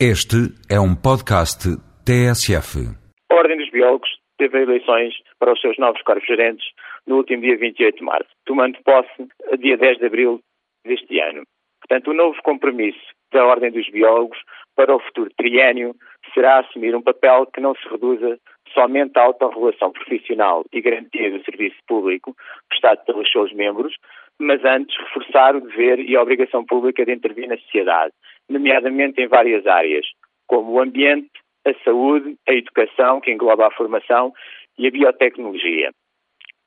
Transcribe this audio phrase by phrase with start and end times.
[0.00, 1.70] Este é um podcast
[2.04, 2.82] TSF.
[3.30, 6.66] A Ordem dos Biólogos teve eleições para os seus novos corpos gerentes
[7.06, 9.28] no último dia 28 de março, tomando posse
[9.60, 10.40] dia 10 de abril
[10.84, 11.44] deste ano.
[11.80, 12.98] Portanto, o novo compromisso
[13.32, 14.38] da Ordem dos Biólogos
[14.74, 15.94] para o futuro triênio
[16.34, 18.36] será assumir um papel que não se reduza
[18.72, 22.34] somente à autorregulação profissional e garantia do serviço público
[22.68, 23.94] prestado pelos seus membros,
[24.40, 28.12] mas antes reforçar o dever e a obrigação pública de intervir na sociedade,
[28.48, 30.06] nomeadamente em várias áreas,
[30.46, 31.30] como o ambiente,
[31.66, 34.32] a saúde, a educação, que engloba a formação,
[34.78, 35.90] e a biotecnologia.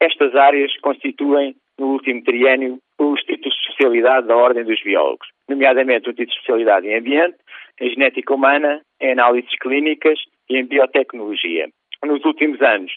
[0.00, 6.08] Estas áreas constituem, no último triênio, os títulos de especialidade da Ordem dos Biólogos, nomeadamente
[6.08, 7.36] o título de especialidade em ambiente,
[7.80, 10.18] em genética humana, em análises clínicas
[10.48, 11.68] e em biotecnologia.
[12.04, 12.92] Nos últimos anos,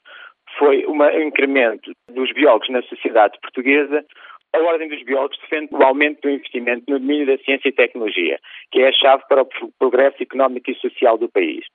[0.57, 4.03] foi um incremento dos biólogos na sociedade portuguesa,
[4.55, 8.39] a Ordem dos Biólogos defende o aumento do investimento no domínio da ciência e tecnologia,
[8.71, 11.65] que é a chave para o progresso económico e social do país.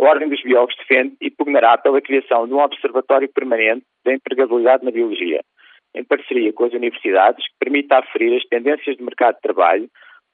[0.00, 4.84] A Ordem dos Biólogos defende e pugnará pela criação de um observatório permanente da empregabilidade
[4.84, 5.40] na biologia,
[5.94, 9.88] em parceria com as universidades, que permita aferir as tendências do mercado de trabalho,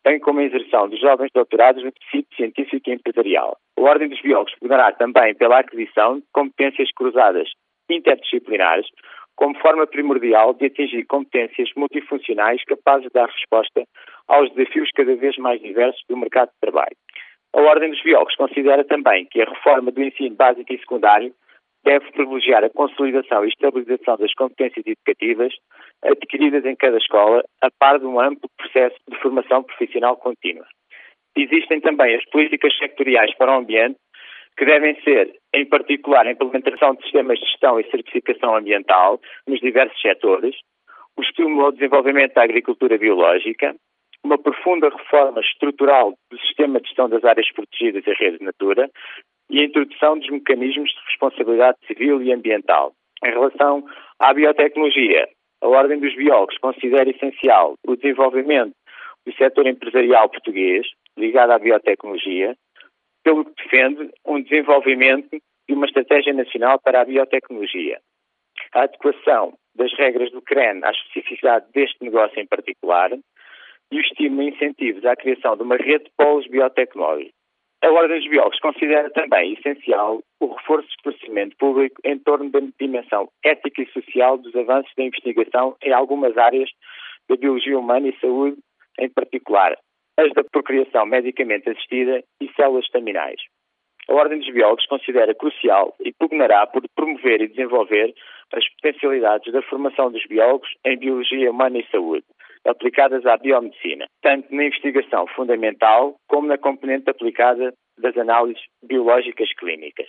[0.05, 3.57] bem como a inserção dos jovens doutorados no tecido científico e empresarial.
[3.79, 7.49] A Ordem dos Biólogos pugnará também pela aquisição de competências cruzadas
[7.89, 8.87] interdisciplinares,
[9.37, 13.85] como forma primordial de atingir competências multifuncionais capazes de dar resposta
[14.29, 16.97] aos desafios cada vez mais diversos do mercado de trabalho.
[17.55, 21.35] A Ordem dos Biólogos considera também que a reforma do ensino básico e secundário
[21.85, 25.53] deve privilegiar a consolidação e estabilização das competências educativas
[26.03, 30.67] adquiridas em cada escola, a par de um amplo processo de formação profissional contínua.
[31.37, 33.97] Existem também as políticas sectoriais para o ambiente,
[34.57, 39.61] que devem ser, em particular, a implementação de sistemas de gestão e certificação ambiental nos
[39.61, 40.55] diversos setores,
[41.17, 43.75] o estímulo ao desenvolvimento da agricultura biológica,
[44.25, 48.89] uma profunda reforma estrutural do sistema de gestão das áreas protegidas e redes de natura
[49.51, 52.93] e a introdução dos mecanismos de responsabilidade civil e ambiental.
[53.25, 53.85] Em relação
[54.19, 55.29] à biotecnologia,
[55.61, 58.73] a Ordem dos Biólogos considera essencial o desenvolvimento
[59.27, 60.87] do setor empresarial português
[61.17, 62.55] ligado à biotecnologia,
[63.25, 65.31] pelo que defende um desenvolvimento
[65.69, 68.01] de uma estratégia nacional para a biotecnologia.
[68.75, 73.11] A adequação das regras do CREN à especificidade deste negócio em particular
[73.91, 77.33] e o estímulo e incentivos à criação de uma rede de polos biotecnológicos.
[77.83, 82.61] A Ordem dos Biólogos considera também essencial o reforço do esclarecimento público em torno da
[82.81, 86.71] dimensão ética e social dos avanços da investigação em algumas áreas
[87.29, 88.57] da biologia humana e saúde,
[88.99, 89.77] em particular,
[90.19, 93.41] as da procriação medicamente assistida e células estaminais.
[94.09, 98.13] A Ordem dos Biólogos considera crucial e pugnará por promover e desenvolver
[98.53, 102.25] as potencialidades da formação dos biólogos em biologia humana e saúde,
[102.67, 110.09] aplicadas à biomedicina, tanto na investigação fundamental como na componente aplicada das análises biológicas clínicas.